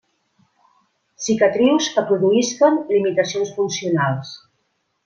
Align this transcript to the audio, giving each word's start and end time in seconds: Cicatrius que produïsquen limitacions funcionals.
Cicatrius 1.25 1.91
que 1.99 2.05
produïsquen 2.09 2.81
limitacions 2.97 3.57
funcionals. 3.61 4.35